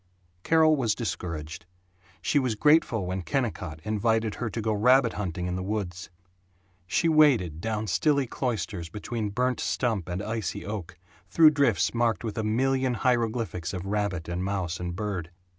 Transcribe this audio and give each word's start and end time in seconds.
Carol 0.41 0.75
was 0.75 0.95
discouraged. 0.95 1.67
She 2.23 2.39
was 2.39 2.55
grateful 2.55 3.05
when 3.05 3.21
Kennicott 3.21 3.79
invited 3.83 4.33
her 4.41 4.49
to 4.49 4.59
go 4.59 4.73
rabbit 4.73 5.13
hunting 5.13 5.45
in 5.45 5.55
the 5.55 5.61
woods. 5.61 6.09
She 6.87 7.07
waded 7.07 7.61
down 7.61 7.85
stilly 7.85 8.25
cloisters 8.25 8.89
between 8.89 9.29
burnt 9.29 9.59
stump 9.59 10.09
and 10.09 10.23
icy 10.23 10.65
oak, 10.65 10.97
through 11.29 11.51
drifts 11.51 11.93
marked 11.93 12.23
with 12.23 12.39
a 12.39 12.43
million 12.43 12.95
hieroglyphics 12.95 13.75
of 13.75 13.85
rabbit 13.85 14.27
and 14.27 14.43
mouse 14.43 14.79
and 14.79 14.95
bird. 14.95 15.29